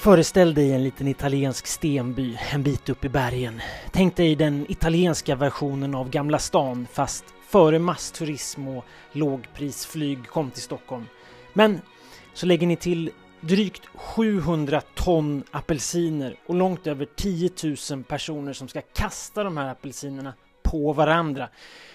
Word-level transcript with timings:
Föreställ 0.00 0.54
dig 0.54 0.72
en 0.72 0.84
liten 0.84 1.08
italiensk 1.08 1.66
stenby 1.66 2.38
en 2.52 2.62
bit 2.62 2.88
upp 2.88 3.04
i 3.04 3.08
bergen. 3.08 3.60
Tänk 3.92 4.16
dig 4.16 4.36
den 4.36 4.66
italienska 4.68 5.34
versionen 5.34 5.94
av 5.94 6.10
Gamla 6.10 6.38
stan 6.38 6.86
fast 6.92 7.24
före 7.48 7.78
massturism 7.78 8.68
och 8.68 8.84
lågprisflyg 9.12 10.26
kom 10.26 10.50
till 10.50 10.62
Stockholm. 10.62 11.06
Men 11.52 11.80
så 12.34 12.46
lägger 12.46 12.66
ni 12.66 12.76
till 12.76 13.10
drygt 13.40 13.86
700 13.94 14.80
ton 14.94 15.44
apelsiner 15.50 16.36
och 16.46 16.54
långt 16.54 16.86
över 16.86 17.06
10 17.16 17.50
000 17.90 18.04
personer 18.04 18.52
som 18.52 18.68
ska 18.68 18.80
kasta 18.80 19.44
de 19.44 19.56
här 19.56 19.68
apelsinerna 19.68 20.34
på 20.62 20.92
varandra. 20.92 21.48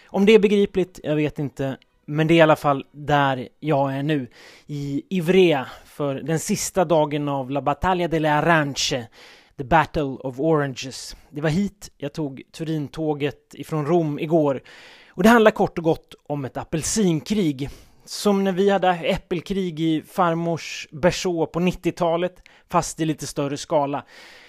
Om 0.07 0.25
det 0.25 0.33
är 0.33 0.39
begripligt, 0.39 0.99
jag 1.03 1.15
vet 1.15 1.39
inte, 1.39 1.77
men 2.05 2.27
det 2.27 2.33
är 2.33 2.35
i 2.35 2.41
alla 2.41 2.55
fall 2.55 2.85
där 2.91 3.47
jag 3.59 3.95
är 3.95 4.03
nu, 4.03 4.27
i 4.67 5.03
Ivrea, 5.09 5.67
för 5.95 6.15
den 6.15 6.39
sista 6.39 6.85
dagen 6.85 7.29
av 7.29 7.51
La 7.51 7.61
Battaglia 7.61 8.07
delle 8.07 8.33
Arance, 8.33 9.07
The 9.57 9.63
Battle 9.63 10.01
of 10.03 10.39
Oranges. 10.39 11.15
Det 11.29 11.41
var 11.41 11.49
hit 11.49 11.91
jag 11.97 12.13
tog 12.13 12.41
Turintåget 12.51 13.53
ifrån 13.53 13.85
Rom 13.85 14.19
igår. 14.19 14.61
Och 15.09 15.23
det 15.23 15.29
handlar 15.29 15.51
kort 15.51 15.77
och 15.77 15.83
gott 15.83 16.15
om 16.27 16.45
ett 16.45 16.57
apelsinkrig. 16.57 17.69
Som 18.05 18.43
när 18.43 18.51
vi 18.51 18.69
hade 18.69 18.89
äppelkrig 18.89 19.79
i 19.79 20.01
farmors 20.01 20.87
Berså 20.91 21.45
på 21.45 21.59
90-talet, 21.59 22.41
fast 22.69 22.99
i 22.99 23.05
lite 23.05 23.27
större 23.27 23.57
skala. 23.57 24.03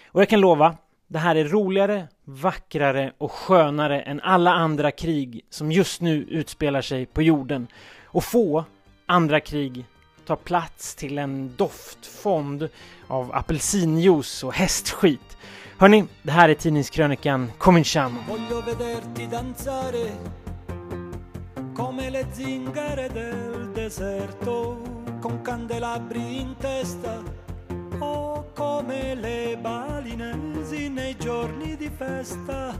Och 0.08 0.20
jag 0.20 0.28
kan 0.28 0.40
lova, 0.40 0.76
det 1.08 1.18
här 1.18 1.36
är 1.36 1.44
roligare, 1.44 2.08
vackrare 2.24 3.12
och 3.18 3.32
skönare 3.32 4.02
än 4.02 4.20
alla 4.20 4.52
andra 4.52 4.90
krig 4.90 5.44
som 5.50 5.72
just 5.72 6.00
nu 6.00 6.22
utspelar 6.22 6.82
sig 6.82 7.06
på 7.06 7.22
jorden. 7.22 7.66
Och 8.04 8.24
få 8.24 8.64
andra 9.06 9.40
krig 9.40 9.84
tar 10.26 10.36
plats 10.36 10.94
till 10.94 11.18
en 11.18 11.56
doftfond 11.56 12.68
av 13.06 13.34
apelsinjuice 13.34 14.44
och 14.44 14.54
hästskit. 14.54 15.36
Hörni, 15.78 16.04
det 16.22 16.30
här 16.30 16.48
är 16.48 16.54
tidningskrönikan. 16.54 17.52
Danzare 19.30 20.10
come 21.76 22.10
le 22.10 22.24
zingare 22.32 23.08
del 23.08 23.72
deserto 23.74 24.76
con 25.22 25.42
candelabri 25.44 26.40
in 26.40 26.54
testa 26.60 27.22
o 28.00 28.44
come 28.54 29.14
le 29.14 29.58
balinesi 29.62 30.88
nei 30.88 31.16
giorni 31.18 31.76
di 31.76 31.90
festa. 31.98 32.74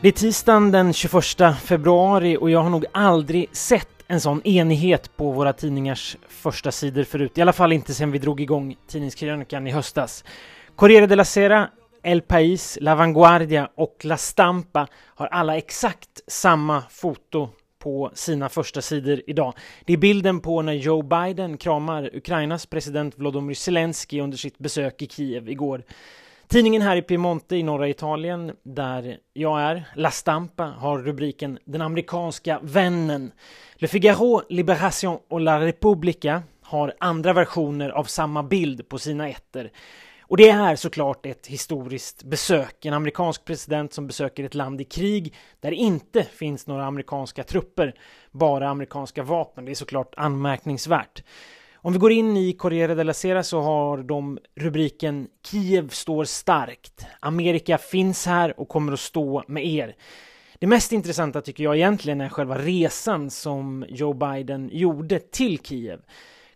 Det 0.00 0.08
är 0.08 0.12
tisdagen 0.12 0.70
den 0.70 0.92
21 0.92 1.24
februari 1.62 2.36
och 2.36 2.50
jag 2.50 2.62
har 2.62 2.70
nog 2.70 2.84
aldrig 2.92 3.48
sett 3.52 3.99
en 4.10 4.20
sån 4.20 4.46
enighet 4.46 5.16
på 5.16 5.30
våra 5.30 5.52
tidningars 5.52 6.16
första 6.28 6.72
sidor 6.72 7.04
förut. 7.04 7.38
I 7.38 7.42
alla 7.42 7.52
fall 7.52 7.72
inte 7.72 7.94
sedan 7.94 8.12
vi 8.12 8.18
drog 8.18 8.40
igång 8.40 8.76
tidningskrönikan 8.86 9.66
i 9.66 9.70
höstas. 9.70 10.24
Corriere 10.76 11.06
della 11.06 11.24
Sera, 11.24 11.68
El 12.02 12.20
País, 12.20 12.78
La 12.80 12.94
Vanguardia 12.94 13.68
och 13.74 13.96
La 14.02 14.16
Stampa 14.16 14.86
har 15.04 15.26
alla 15.26 15.56
exakt 15.56 16.20
samma 16.26 16.82
foto 16.90 17.48
på 17.78 18.10
sina 18.14 18.48
första 18.48 18.82
sidor 18.82 19.22
idag. 19.26 19.54
Det 19.84 19.92
är 19.92 19.96
bilden 19.96 20.40
på 20.40 20.62
när 20.62 20.72
Joe 20.72 21.02
Biden 21.02 21.56
kramar 21.56 22.10
Ukrainas 22.16 22.66
president 22.66 23.18
Volodymyr 23.18 23.54
Zelensky 23.54 24.20
under 24.20 24.38
sitt 24.38 24.58
besök 24.58 25.02
i 25.02 25.06
Kiev 25.06 25.48
igår. 25.48 25.82
Tidningen 26.50 26.82
här 26.82 26.96
i 26.96 27.02
Piemonte 27.02 27.56
i 27.56 27.62
norra 27.62 27.88
Italien, 27.88 28.52
där 28.62 29.18
jag 29.32 29.60
är, 29.60 29.84
La 29.94 30.10
Stampa, 30.10 30.64
har 30.64 30.98
rubriken 30.98 31.58
Den 31.64 31.80
amerikanska 31.80 32.60
vännen. 32.62 33.32
Le 33.74 33.88
Figaro, 33.88 34.42
Liberation 34.48 35.18
och 35.28 35.40
La 35.40 35.60
Repubblica 35.60 36.42
har 36.62 36.94
andra 37.00 37.32
versioner 37.32 37.90
av 37.90 38.04
samma 38.04 38.42
bild 38.42 38.88
på 38.88 38.98
sina 38.98 39.28
ettor. 39.28 39.70
Och 40.22 40.36
det 40.36 40.48
är 40.48 40.76
såklart 40.76 41.26
ett 41.26 41.46
historiskt 41.46 42.22
besök. 42.22 42.84
En 42.84 42.94
amerikansk 42.94 43.44
president 43.44 43.92
som 43.92 44.06
besöker 44.06 44.44
ett 44.44 44.54
land 44.54 44.80
i 44.80 44.84
krig 44.84 45.34
där 45.60 45.70
det 45.70 45.76
inte 45.76 46.22
finns 46.22 46.66
några 46.66 46.86
amerikanska 46.86 47.44
trupper, 47.44 47.94
bara 48.30 48.68
amerikanska 48.68 49.22
vapen. 49.22 49.64
Det 49.64 49.70
är 49.70 49.74
såklart 49.74 50.14
anmärkningsvärt. 50.16 51.22
Om 51.82 51.92
vi 51.92 51.98
går 51.98 52.12
in 52.12 52.36
i 52.36 52.52
Corriere 52.52 52.94
della 52.94 53.14
Sera 53.14 53.42
så 53.42 53.60
har 53.60 53.98
de 53.98 54.38
rubriken 54.54 55.28
Kiev 55.46 55.88
står 55.88 56.24
starkt. 56.24 57.06
Amerika 57.20 57.78
finns 57.78 58.26
här 58.26 58.60
och 58.60 58.68
kommer 58.68 58.92
att 58.92 59.00
stå 59.00 59.44
med 59.48 59.66
er. 59.66 59.96
Det 60.58 60.66
mest 60.66 60.92
intressanta 60.92 61.40
tycker 61.40 61.64
jag 61.64 61.76
egentligen 61.76 62.20
är 62.20 62.28
själva 62.28 62.58
resan 62.58 63.30
som 63.30 63.84
Joe 63.88 64.12
Biden 64.12 64.70
gjorde 64.72 65.18
till 65.18 65.58
Kiev. 65.58 66.00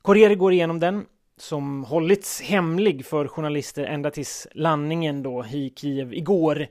Corriere 0.03 0.35
går 0.35 0.53
igenom 0.53 0.81
den 0.81 1.05
som 1.39 1.85
hållits 1.85 2.41
hemlig 2.41 3.07
för 3.07 3.29
journalister 3.29 3.85
ända 3.85 4.11
tills 4.11 4.47
landningen 4.53 5.23
då 5.23 5.45
i 5.47 5.73
Kiev 5.77 6.15
igår. 6.15 6.67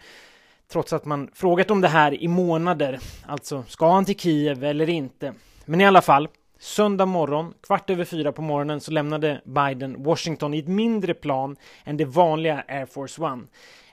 Trots 0.71 0.93
att 0.93 1.05
man 1.05 1.29
frågat 1.33 1.71
om 1.71 1.81
det 1.81 1.87
här 1.87 2.23
i 2.23 2.27
månader. 2.27 2.99
Alltså, 3.25 3.63
ska 3.67 3.91
han 3.91 4.05
till 4.05 4.19
Kiev 4.19 4.63
eller 4.63 4.89
inte? 4.89 5.33
Men 5.65 5.81
i 5.81 5.85
alla 5.85 6.01
fall, 6.01 6.27
Söndag 6.63 7.05
morgon, 7.05 7.53
kvart 7.61 7.89
över 7.89 8.05
fyra 8.05 8.31
på 8.31 8.41
morgonen, 8.41 8.81
så 8.81 8.91
lämnade 8.91 9.41
Biden 9.45 10.03
Washington 10.03 10.53
i 10.53 10.59
ett 10.59 10.67
mindre 10.67 11.13
plan 11.13 11.55
än 11.83 11.97
det 11.97 12.05
vanliga 12.05 12.63
Air 12.67 12.85
Force 12.85 13.21
One. 13.21 13.43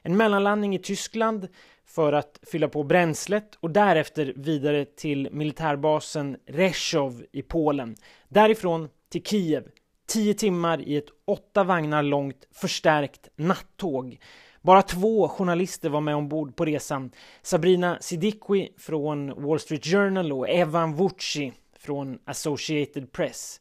En 0.03 0.17
mellanlandning 0.17 0.75
i 0.75 0.79
Tyskland 0.79 1.49
för 1.87 2.13
att 2.13 2.41
fylla 2.43 2.69
på 2.69 2.83
bränslet 2.83 3.55
och 3.61 3.71
därefter 3.71 4.33
vidare 4.37 4.85
till 4.85 5.29
militärbasen 5.33 6.37
Rzeszów 6.47 7.15
i 7.33 7.43
Polen. 7.43 7.97
Därifrån 8.29 8.89
till 9.09 9.23
Kiev, 9.23 9.65
tio 10.09 10.35
timmar 10.35 10.89
i 10.89 10.97
ett 10.97 11.09
åtta 11.27 11.65
vagnar 11.65 12.03
långt 12.03 12.49
förstärkt 12.53 13.29
nattåg. 13.37 14.19
Bara 14.63 14.83
två 14.83 15.29
journalister 15.29 15.89
var 15.89 16.01
med 16.01 16.17
ombord 16.17 16.57
på 16.57 16.65
resan. 16.65 17.11
Sabrina 17.43 17.99
Siddiqui 18.01 18.69
från 18.79 19.43
Wall 19.43 19.61
Street 19.61 19.87
Journal 19.87 20.33
och 20.33 20.49
Evan 20.49 20.97
Vucci 20.97 21.53
från 21.81 22.19
Associated 22.25 23.13
Press. 23.13 23.61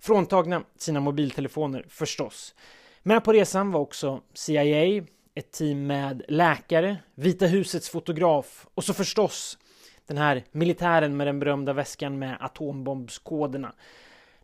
Fråntagna 0.00 0.62
sina 0.76 1.00
mobiltelefoner 1.00 1.84
förstås. 1.88 2.54
Med 3.02 3.24
på 3.24 3.32
resan 3.32 3.72
var 3.72 3.80
också 3.80 4.20
CIA, 4.34 5.04
ett 5.34 5.52
team 5.52 5.86
med 5.86 6.22
läkare, 6.28 6.96
Vita 7.14 7.46
husets 7.46 7.88
fotograf 7.88 8.66
och 8.74 8.84
så 8.84 8.94
förstås 8.94 9.58
den 10.06 10.18
här 10.18 10.44
militären 10.52 11.16
med 11.16 11.26
den 11.26 11.40
berömda 11.40 11.72
väskan 11.72 12.18
med 12.18 12.36
atombombskoderna. 12.40 13.72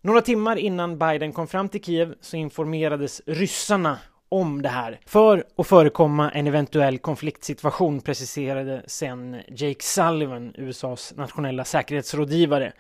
Några 0.01 0.21
timmar 0.21 0.57
innan 0.57 0.99
Biden 0.99 1.33
kom 1.33 1.47
fram 1.47 1.69
till 1.69 1.83
Kiev 1.83 2.15
så 2.21 2.37
informerades 2.37 3.23
ryssarna 3.27 3.99
om 4.29 4.63
det 4.63 4.69
här 4.69 5.01
för 5.07 5.45
att 5.57 5.67
förekomma 5.67 6.31
en 6.31 6.47
eventuell 6.47 6.99
konfliktsituation 6.99 8.01
preciserade 8.01 8.83
sen 8.87 9.37
Jake 9.49 9.83
Sullivan, 9.83 10.55
USAs 10.55 11.15
nationella 11.17 11.65
säkerhetsrådgivare. 11.65 12.73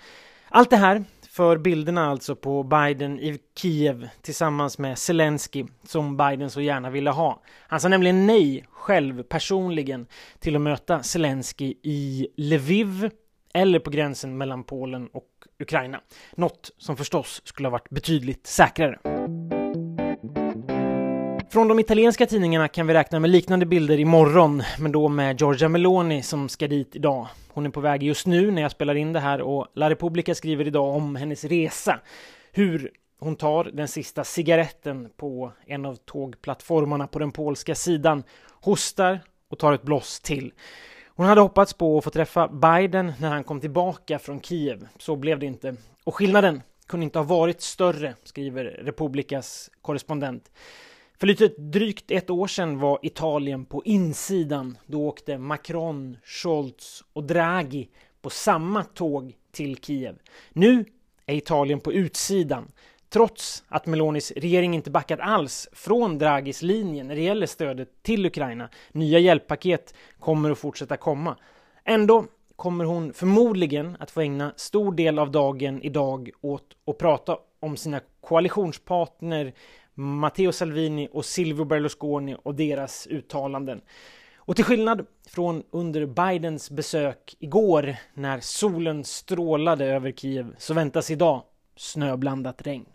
Allt 0.48 0.70
det 0.70 0.76
här 0.76 1.04
för 1.28 1.58
bilderna 1.58 2.06
alltså 2.10 2.36
på 2.36 2.62
Biden 2.62 3.20
i 3.20 3.38
Kiev 3.54 4.08
tillsammans 4.22 4.78
med 4.78 4.98
Zelensky 4.98 5.64
som 5.84 6.16
Biden 6.16 6.50
så 6.50 6.60
gärna 6.60 6.90
ville 6.90 7.10
ha. 7.10 7.42
Han 7.68 7.80
sa 7.80 7.88
nämligen 7.88 8.26
nej 8.26 8.64
själv 8.70 9.22
personligen 9.22 10.06
till 10.38 10.56
att 10.56 10.62
möta 10.62 11.02
Zelensky 11.02 11.74
i 11.82 12.28
Lviv 12.36 13.10
eller 13.54 13.78
på 13.78 13.90
gränsen 13.90 14.38
mellan 14.38 14.64
Polen 14.64 15.08
och 15.12 15.28
Ukraina. 15.60 16.00
Något 16.36 16.70
som 16.78 16.96
förstås 16.96 17.42
skulle 17.44 17.68
ha 17.68 17.72
varit 17.72 17.90
betydligt 17.90 18.46
säkrare. 18.46 18.98
Från 21.56 21.68
de 21.68 21.78
italienska 21.78 22.26
tidningarna 22.26 22.68
kan 22.68 22.86
vi 22.86 22.94
räkna 22.94 23.20
med 23.20 23.30
liknande 23.30 23.66
bilder 23.66 24.00
imorgon, 24.00 24.62
men 24.78 24.92
då 24.92 25.08
med 25.08 25.40
Giorgia 25.40 25.68
Meloni 25.68 26.22
som 26.22 26.48
ska 26.48 26.68
dit 26.68 26.96
idag. 26.96 27.26
Hon 27.48 27.66
är 27.66 27.70
på 27.70 27.80
väg 27.80 28.02
just 28.02 28.26
nu 28.26 28.50
när 28.50 28.62
jag 28.62 28.70
spelar 28.70 28.94
in 28.94 29.12
det 29.12 29.20
här 29.20 29.40
och 29.40 29.66
La 29.74 29.90
Repubblica 29.90 30.34
skriver 30.34 30.66
idag 30.66 30.94
om 30.96 31.16
hennes 31.16 31.44
resa. 31.44 32.00
Hur 32.52 32.90
hon 33.18 33.36
tar 33.36 33.64
den 33.64 33.88
sista 33.88 34.24
cigaretten 34.24 35.08
på 35.16 35.52
en 35.66 35.86
av 35.86 35.94
tågplattformarna 35.94 37.06
på 37.06 37.18
den 37.18 37.32
polska 37.32 37.74
sidan, 37.74 38.22
hostar 38.50 39.20
och 39.50 39.58
tar 39.58 39.72
ett 39.72 39.82
bloss 39.82 40.20
till. 40.20 40.52
Hon 41.08 41.26
hade 41.26 41.40
hoppats 41.40 41.72
på 41.72 41.98
att 41.98 42.04
få 42.04 42.10
träffa 42.10 42.48
Biden 42.48 43.12
när 43.20 43.28
han 43.28 43.44
kom 43.44 43.60
tillbaka 43.60 44.18
från 44.18 44.40
Kiev. 44.40 44.88
Så 44.98 45.16
blev 45.16 45.38
det 45.38 45.46
inte. 45.46 45.76
Och 46.04 46.14
skillnaden 46.14 46.62
kunde 46.86 47.04
inte 47.04 47.18
ha 47.18 47.24
varit 47.24 47.62
större, 47.62 48.14
skriver 48.24 48.64
Republikas 48.64 49.70
korrespondent. 49.82 50.50
För 51.18 51.26
lite 51.26 51.48
drygt 51.48 52.10
ett 52.10 52.30
år 52.30 52.46
sedan 52.46 52.78
var 52.78 52.98
Italien 53.02 53.64
på 53.64 53.84
insidan. 53.84 54.78
Då 54.86 55.06
åkte 55.06 55.38
Macron, 55.38 56.16
Scholz 56.24 57.04
och 57.12 57.24
Draghi 57.24 57.88
på 58.22 58.30
samma 58.30 58.84
tåg 58.84 59.34
till 59.52 59.76
Kiev. 59.76 60.18
Nu 60.52 60.84
är 61.26 61.34
Italien 61.34 61.80
på 61.80 61.92
utsidan. 61.92 62.72
Trots 63.08 63.64
att 63.68 63.86
Melonis 63.86 64.32
regering 64.36 64.74
inte 64.74 64.90
backat 64.90 65.20
alls 65.20 65.68
från 65.72 66.18
Draghis 66.18 66.62
linje 66.62 67.04
när 67.04 67.14
det 67.14 67.22
gäller 67.22 67.46
stödet 67.46 68.02
till 68.02 68.26
Ukraina. 68.26 68.68
Nya 68.92 69.18
hjälppaket 69.18 69.94
kommer 70.20 70.50
att 70.50 70.58
fortsätta 70.58 70.96
komma. 70.96 71.36
Ändå 71.84 72.24
kommer 72.56 72.84
hon 72.84 73.12
förmodligen 73.12 73.96
att 74.00 74.10
få 74.10 74.20
ägna 74.20 74.52
stor 74.56 74.92
del 74.92 75.18
av 75.18 75.30
dagen 75.30 75.82
idag 75.82 76.30
åt 76.40 76.76
att 76.86 76.98
prata 76.98 77.38
om 77.60 77.76
sina 77.76 78.00
koalitionspartner 78.20 79.52
Matteo 79.98 80.52
Salvini 80.52 81.08
och 81.12 81.24
Silvio 81.24 81.64
Berlusconi 81.64 82.36
och 82.42 82.54
deras 82.54 83.06
uttalanden. 83.06 83.80
Och 84.36 84.56
till 84.56 84.64
skillnad 84.64 85.06
från 85.28 85.62
under 85.70 86.06
Bidens 86.06 86.70
besök 86.70 87.36
igår 87.38 87.96
när 88.14 88.40
solen 88.40 89.04
strålade 89.04 89.84
över 89.84 90.12
Kiev 90.12 90.54
så 90.58 90.74
väntas 90.74 91.10
idag 91.10 91.42
snöblandat 91.76 92.66
regn. 92.66 92.86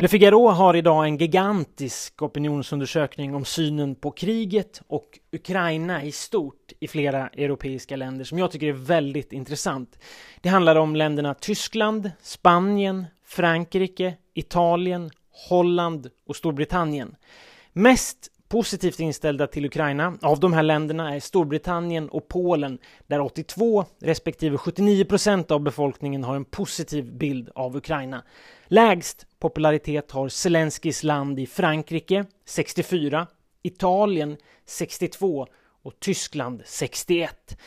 Le 0.00 0.08
Figaro 0.08 0.48
har 0.48 0.76
idag 0.76 1.04
en 1.04 1.16
gigantisk 1.16 2.22
opinionsundersökning 2.22 3.34
om 3.34 3.44
synen 3.44 3.94
på 3.94 4.10
kriget 4.10 4.82
och 4.86 5.18
Ukraina 5.32 6.04
i 6.04 6.12
stort 6.12 6.72
i 6.80 6.88
flera 6.88 7.28
europeiska 7.28 7.96
länder 7.96 8.24
som 8.24 8.38
jag 8.38 8.50
tycker 8.50 8.66
är 8.66 8.72
väldigt 8.72 9.32
intressant. 9.32 9.98
Det 10.40 10.48
handlar 10.48 10.76
om 10.76 10.96
länderna 10.96 11.34
Tyskland, 11.34 12.10
Spanien, 12.22 13.06
Frankrike, 13.24 14.14
Italien, 14.34 15.10
Holland 15.48 16.10
och 16.26 16.36
Storbritannien. 16.36 17.16
Mest 17.72 18.30
positivt 18.50 19.00
inställda 19.00 19.46
till 19.46 19.64
Ukraina 19.64 20.18
av 20.22 20.40
de 20.40 20.52
här 20.52 20.62
länderna 20.62 21.14
är 21.14 21.20
Storbritannien 21.20 22.08
och 22.08 22.28
Polen 22.28 22.78
där 23.06 23.20
82 23.20 23.84
respektive 24.00 24.58
79 24.58 25.04
procent 25.04 25.50
av 25.50 25.60
befolkningen 25.60 26.24
har 26.24 26.36
en 26.36 26.44
positiv 26.44 27.12
bild 27.16 27.50
av 27.54 27.76
Ukraina. 27.76 28.22
Lägst 28.66 29.26
popularitet 29.38 30.10
har 30.10 30.28
Zelenskis 30.28 31.02
land 31.02 31.40
i 31.40 31.46
Frankrike 31.46 32.24
64, 32.44 33.26
Italien 33.62 34.36
62 34.66 35.46
och 35.82 36.00
Tyskland 36.00 36.62
61. 36.66 37.58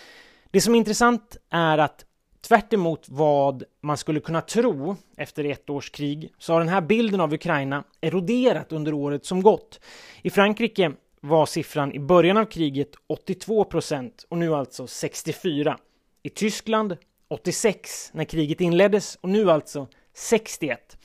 Det 0.51 0.62
som 0.62 0.75
är 0.75 0.80
intressant 0.80 1.38
är 1.50 1.77
att 1.77 2.06
Tvärt 2.48 2.74
vad 3.07 3.63
man 3.81 3.98
skulle 3.98 4.19
kunna 4.19 4.42
tro 4.42 4.95
efter 5.18 5.44
ett 5.44 5.69
års 5.69 5.90
krig 5.90 6.34
så 6.38 6.54
har 6.54 6.60
den 6.60 6.69
här 6.69 6.81
bilden 6.81 7.19
av 7.19 7.34
Ukraina 7.34 7.84
eroderat 8.01 8.72
under 8.72 8.94
året 8.94 9.25
som 9.25 9.42
gått. 9.42 9.80
I 10.22 10.30
Frankrike 10.30 10.92
var 11.22 11.45
siffran 11.45 11.94
i 11.94 12.00
början 12.00 12.38
av 12.38 12.45
kriget 12.45 12.90
82 13.07 13.63
procent 13.63 14.25
och 14.30 14.38
nu 14.38 14.56
alltså 14.56 14.88
64. 14.88 15.78
I 16.24 16.30
Tyskland 16.30 16.98
86 17.28 18.10
när 18.13 18.24
kriget 18.24 18.62
inleddes 18.62 19.18
och 19.22 19.30
nu 19.30 19.51
alltså 19.51 19.88
61. 20.13 20.98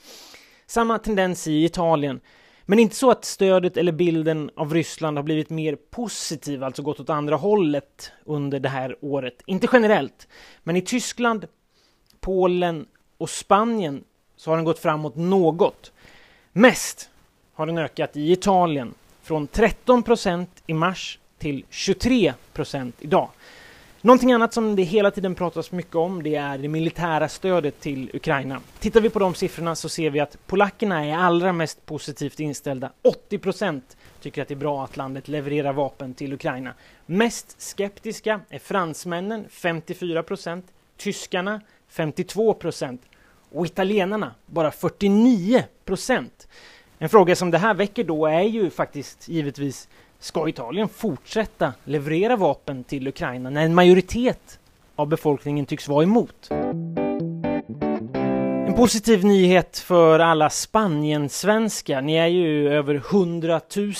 Samma 0.65 0.99
tendens 0.99 1.47
i 1.47 1.65
Italien. 1.65 2.19
Men 2.69 2.79
inte 2.79 2.95
så 2.95 3.11
att 3.11 3.25
stödet 3.25 3.77
eller 3.77 3.91
bilden 3.91 4.51
av 4.55 4.73
Ryssland 4.73 5.17
har 5.17 5.23
blivit 5.23 5.49
mer 5.49 5.75
positiv, 5.75 6.63
alltså 6.63 6.81
gått 6.81 6.99
åt 6.99 7.09
andra 7.09 7.35
hållet 7.35 8.11
under 8.25 8.59
det 8.59 8.69
här 8.69 8.95
året. 9.01 9.41
Inte 9.45 9.67
generellt, 9.73 10.27
men 10.63 10.75
i 10.75 10.81
Tyskland, 10.81 11.47
Polen 12.19 12.85
och 13.17 13.29
Spanien 13.29 14.03
så 14.35 14.51
har 14.51 14.55
den 14.55 14.65
gått 14.65 14.79
framåt 14.79 15.15
något. 15.15 15.91
Mest 16.51 17.09
har 17.53 17.65
den 17.65 17.77
ökat 17.77 18.17
i 18.17 18.31
Italien, 18.31 18.93
från 19.21 19.47
13 19.47 20.03
procent 20.03 20.63
i 20.67 20.73
mars 20.73 21.19
till 21.37 21.65
23 21.69 22.33
procent 22.53 22.95
idag. 22.99 23.29
Någonting 24.01 24.31
annat 24.31 24.53
som 24.53 24.75
det 24.75 24.83
hela 24.83 25.11
tiden 25.11 25.35
pratas 25.35 25.71
mycket 25.71 25.95
om 25.95 26.23
det 26.23 26.35
är 26.35 26.57
det 26.57 26.67
militära 26.67 27.29
stödet 27.29 27.79
till 27.79 28.11
Ukraina. 28.13 28.61
Tittar 28.79 29.01
vi 29.01 29.09
på 29.09 29.19
de 29.19 29.33
siffrorna 29.33 29.75
så 29.75 29.89
ser 29.89 30.09
vi 30.09 30.19
att 30.19 30.37
polackerna 30.47 31.05
är 31.05 31.17
allra 31.17 31.53
mest 31.53 31.85
positivt 31.85 32.39
inställda. 32.39 32.91
80% 33.29 33.81
tycker 34.21 34.41
att 34.41 34.47
det 34.47 34.53
är 34.53 34.55
bra 34.55 34.83
att 34.83 34.97
landet 34.97 35.27
levererar 35.27 35.73
vapen 35.73 36.13
till 36.13 36.33
Ukraina. 36.33 36.73
Mest 37.05 37.61
skeptiska 37.61 38.41
är 38.49 38.59
fransmännen, 38.59 39.45
54% 39.49 40.63
tyskarna 40.97 41.61
52% 41.91 42.97
och 43.51 43.65
italienarna 43.65 44.35
bara 44.45 44.69
49% 44.69 46.29
En 46.97 47.09
fråga 47.09 47.35
som 47.35 47.51
det 47.51 47.57
här 47.57 47.73
väcker 47.73 48.03
då 48.03 48.25
är 48.25 48.41
ju 48.41 48.69
faktiskt 48.69 49.29
givetvis 49.29 49.87
Ska 50.21 50.49
Italien 50.49 50.89
fortsätta 50.89 51.73
leverera 51.83 52.35
vapen 52.35 52.83
till 52.83 53.07
Ukraina 53.07 53.49
när 53.49 53.65
en 53.65 53.75
majoritet 53.75 54.59
av 54.95 55.07
befolkningen 55.07 55.65
tycks 55.65 55.87
vara 55.87 56.03
emot? 56.03 56.47
En 58.67 58.73
positiv 58.75 59.25
nyhet 59.25 59.77
för 59.77 60.19
alla 60.19 60.49
Spanien-svenskar. 60.49 62.01
Ni 62.01 62.15
är 62.15 62.27
ju 62.27 62.73
över 62.73 62.95
100 62.95 63.61
000. 63.75 63.93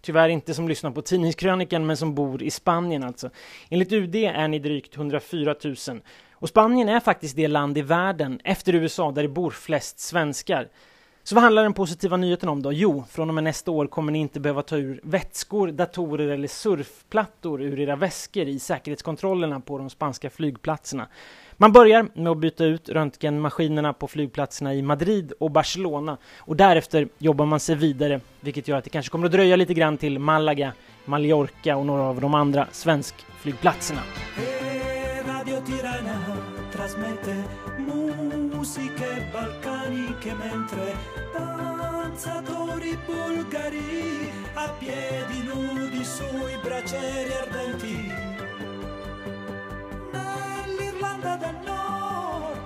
Tyvärr 0.00 0.28
inte 0.28 0.54
som 0.54 0.68
lyssnar 0.68 0.90
på 0.90 1.02
Tidningskrönikan, 1.02 1.86
men 1.86 1.96
som 1.96 2.14
bor 2.14 2.42
i 2.42 2.50
Spanien 2.50 3.04
alltså. 3.04 3.30
Enligt 3.68 3.92
UD 3.92 4.14
är 4.14 4.48
ni 4.48 4.58
drygt 4.58 4.96
104 4.96 5.54
000. 5.64 5.76
Och 6.32 6.48
Spanien 6.48 6.88
är 6.88 7.00
faktiskt 7.00 7.36
det 7.36 7.48
land 7.48 7.78
i 7.78 7.82
världen, 7.82 8.40
efter 8.44 8.74
USA, 8.74 9.12
där 9.12 9.22
det 9.22 9.28
bor 9.28 9.50
flest 9.50 9.98
svenskar. 9.98 10.68
Så 11.26 11.34
vad 11.34 11.44
handlar 11.44 11.62
den 11.62 11.72
positiva 11.72 12.16
nyheten 12.16 12.48
om 12.48 12.62
då? 12.62 12.72
Jo, 12.72 13.04
från 13.10 13.28
och 13.28 13.34
med 13.34 13.44
nästa 13.44 13.70
år 13.70 13.86
kommer 13.86 14.12
ni 14.12 14.18
inte 14.18 14.40
behöva 14.40 14.62
ta 14.62 14.76
ur 14.76 15.00
vätskor, 15.02 15.68
datorer 15.68 16.28
eller 16.28 16.48
surfplattor 16.48 17.62
ur 17.62 17.80
era 17.80 17.96
väskor 17.96 18.48
i 18.48 18.58
säkerhetskontrollerna 18.58 19.60
på 19.60 19.78
de 19.78 19.90
spanska 19.90 20.30
flygplatserna. 20.30 21.08
Man 21.56 21.72
börjar 21.72 22.08
med 22.14 22.28
att 22.28 22.38
byta 22.38 22.64
ut 22.64 22.88
röntgenmaskinerna 22.88 23.92
på 23.92 24.08
flygplatserna 24.08 24.74
i 24.74 24.82
Madrid 24.82 25.32
och 25.40 25.50
Barcelona 25.50 26.16
och 26.38 26.56
därefter 26.56 27.08
jobbar 27.18 27.46
man 27.46 27.60
sig 27.60 27.74
vidare, 27.76 28.20
vilket 28.40 28.68
gör 28.68 28.78
att 28.78 28.84
det 28.84 28.90
kanske 28.90 29.10
kommer 29.10 29.26
att 29.26 29.32
dröja 29.32 29.56
lite 29.56 29.74
grann 29.74 29.98
till 29.98 30.18
Malaga, 30.18 30.72
Mallorca 31.04 31.76
och 31.76 31.86
några 31.86 32.02
av 32.02 32.20
de 32.20 32.34
andra 32.34 32.66
svenskflygplatserna. 32.72 34.00
Radio 35.26 35.56
Tirana 35.66 36.20
musiche 37.84 39.28
balcaniche 39.30 40.34
mentre 40.34 40.96
danzatori 41.32 42.96
bulgari 43.04 44.30
a 44.54 44.68
piedi 44.78 45.42
nudi 45.42 46.04
sui 46.04 46.56
bracieri 46.62 47.32
ardenti. 47.32 48.12
Nell'Irlanda 50.12 51.36
del 51.36 51.58
Nord, 51.64 52.58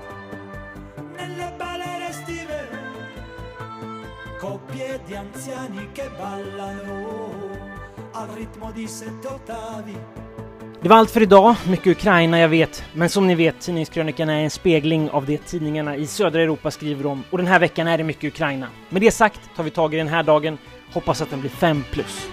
nelle 1.16 1.54
balere 1.56 2.08
estive, 2.08 2.68
coppie 4.38 5.00
di 5.04 5.14
anziani 5.14 5.90
che 5.92 6.10
ballano 6.16 7.76
al 8.12 8.28
ritmo 8.28 8.70
di 8.72 8.86
sette 8.86 9.26
ottavi 9.26 10.26
Det 10.88 10.90
var 10.90 10.99
allt 10.99 11.11
för 11.11 11.23
idag. 11.23 11.55
Mycket 11.69 11.87
Ukraina, 11.87 12.38
jag 12.38 12.49
vet. 12.49 12.85
Men 12.93 13.08
som 13.08 13.26
ni 13.26 13.35
vet, 13.35 13.61
Tidningskrönikan 13.61 14.29
är 14.29 14.43
en 14.43 14.50
spegling 14.50 15.11
av 15.11 15.26
det 15.26 15.38
tidningarna 15.38 15.97
i 15.97 16.07
södra 16.07 16.42
Europa 16.42 16.71
skriver 16.71 17.07
om. 17.07 17.25
Och 17.30 17.38
den 17.38 17.47
här 17.47 17.59
veckan 17.59 17.88
är 17.88 17.99
det 17.99 18.04
mycket 18.04 18.25
Ukraina. 18.25 18.66
Med 18.88 19.02
det 19.02 19.11
sagt 19.11 19.40
tar 19.57 19.62
vi 19.62 19.71
tag 19.71 19.95
i 19.95 19.97
den 19.97 20.09
här 20.09 20.23
dagen. 20.23 20.59
Hoppas 20.92 21.23
att 21.23 21.30
den 21.30 21.40
blir 21.40 21.50
5 21.50 21.85
plus. 21.92 22.28